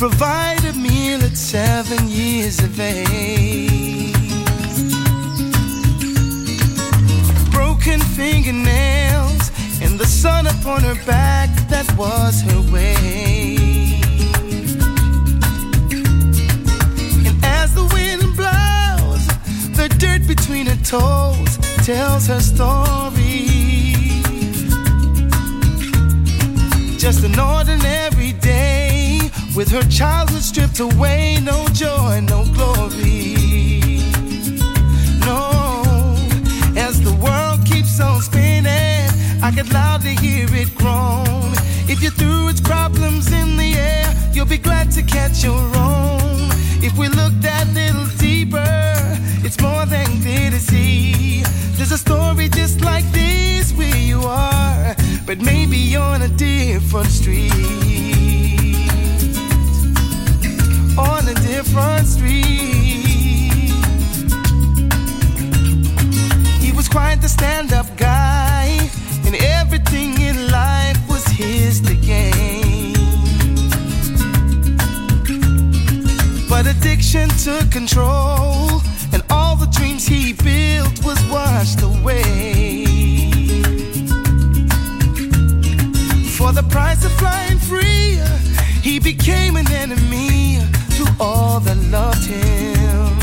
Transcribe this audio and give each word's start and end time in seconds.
Provide 0.00 0.29
her 30.20 30.26
childhood 30.26 30.42
stripped 30.42 30.80
away, 30.80 31.38
no 31.42 31.66
joy, 31.68 32.20
no 32.20 32.44
glory. 32.52 33.36
No, 35.20 36.16
as 36.76 37.00
the 37.00 37.16
world 37.22 37.64
keeps 37.64 38.00
on 38.00 38.20
spinning, 38.20 39.08
I 39.42 39.52
could 39.54 39.72
loudly 39.72 40.16
hear 40.16 40.46
it 40.50 40.74
groan. 40.74 41.52
If 41.88 42.02
you 42.02 42.10
threw 42.10 42.48
its 42.48 42.60
problems 42.60 43.32
in 43.32 43.56
the 43.56 43.74
air, 43.74 44.14
you'll 44.32 44.46
be 44.46 44.58
glad 44.58 44.90
to 44.92 45.02
catch 45.02 45.42
your 45.42 45.64
own. 45.76 46.50
If 46.82 46.96
we 46.98 47.08
look 47.08 47.32
that 47.40 47.66
little 47.72 48.06
deeper, 48.18 48.92
it's 49.44 49.60
more 49.60 49.86
than 49.86 50.06
clear 50.22 50.50
to 50.50 50.58
see. 50.58 51.42
There's 51.76 51.92
a 51.92 51.98
story 51.98 52.48
just 52.48 52.80
like 52.82 53.10
this 53.12 53.72
where 53.72 53.96
you 53.96 54.20
are, 54.22 54.94
but 55.26 55.38
maybe 55.38 55.96
on 55.96 56.22
a 56.22 56.28
different 56.28 57.08
street. 57.08 58.00
On 61.00 61.26
a 61.26 61.34
different 61.34 62.06
street. 62.06 63.00
He 66.60 66.72
was 66.72 66.88
quite 66.88 67.18
the 67.22 67.28
stand 67.28 67.72
up 67.72 67.86
guy, 67.96 68.66
and 69.24 69.34
everything 69.34 70.20
in 70.20 70.50
life 70.50 70.98
was 71.08 71.24
his 71.26 71.80
to 71.86 71.94
gain. 71.94 72.94
But 76.48 76.66
addiction 76.66 77.28
took 77.46 77.70
control, 77.70 78.82
and 79.12 79.22
all 79.30 79.56
the 79.56 79.70
dreams 79.76 80.06
he 80.06 80.34
built 80.34 81.02
was 81.02 81.18
washed 81.30 81.80
away. 81.82 82.84
For 86.36 86.52
the 86.52 86.64
price 86.68 87.02
of 87.04 87.12
flying 87.12 87.58
free, 87.58 88.20
he 88.82 88.98
became 88.98 89.56
an 89.56 89.70
enemy 89.72 90.69
all 91.20 91.60
that 91.60 91.76
loved 91.90 92.24
him. 92.24 93.18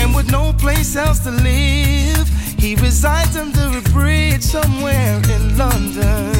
And 0.00 0.14
with 0.14 0.30
no 0.30 0.52
place 0.54 0.96
else 0.96 1.20
to 1.20 1.30
live, 1.30 2.26
he 2.58 2.74
resides 2.76 3.36
under 3.36 3.78
a 3.78 3.82
bridge 3.92 4.42
somewhere 4.42 5.20
in 5.34 5.58
London. 5.58 6.32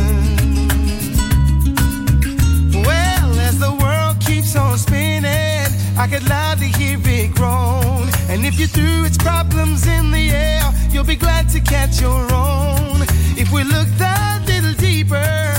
Well, 2.73 3.39
as 3.41 3.59
the 3.59 3.77
world 3.83 4.19
keeps 4.21 4.57
on 4.57 4.79
spinning, 4.79 5.69
I 5.99 6.09
could 6.11 6.27
loudly 6.29 6.69
hear 6.69 6.99
it 7.05 7.35
groan. 7.35 8.09
And 8.31 8.47
if 8.47 8.59
you 8.59 8.67
threw 8.67 9.05
its 9.05 9.19
problems 9.19 9.87
in 9.87 10.11
the 10.11 10.31
air, 10.31 10.63
you'll 10.91 11.05
be 11.05 11.17
glad 11.17 11.49
to 11.51 11.61
catch 11.61 12.01
your 12.01 12.33
own. 12.33 13.03
If 13.37 13.53
we 13.53 13.63
look 13.65 13.89
that 13.99 14.43
little 14.47 14.75
deeper, 14.75 15.58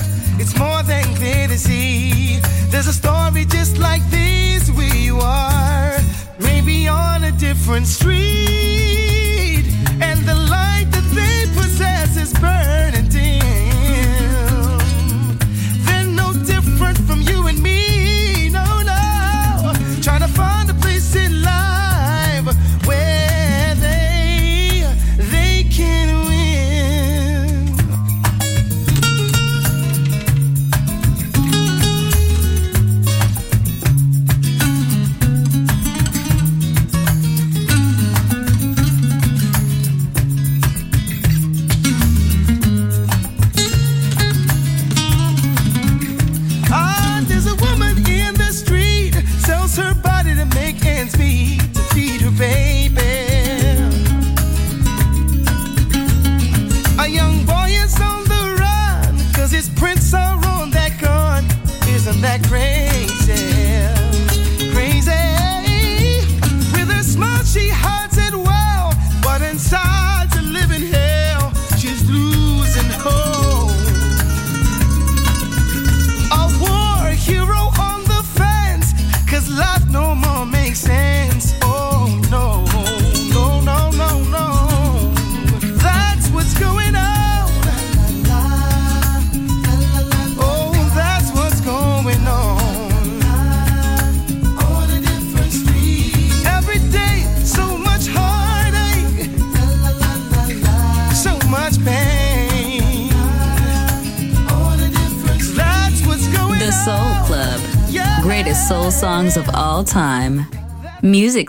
clear 1.20 1.48
see. 1.58 2.40
There's 2.72 2.88
a 2.88 2.94
story 2.94 3.44
just 3.46 3.78
like 3.78 4.04
this 4.10 4.70
you 4.96 5.18
are, 5.20 5.98
maybe 6.40 6.88
on 6.88 7.24
a 7.26 7.32
different 7.32 7.88
street. 7.88 9.66
And 10.02 10.20
the 10.26 10.36
light 10.56 10.88
that 10.96 11.08
they 11.20 11.38
possess 11.60 12.16
is 12.16 12.32
burning 12.40 12.89